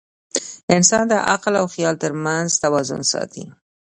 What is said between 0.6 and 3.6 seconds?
انسان د عقل او خیال تر منځ توازن ساتي.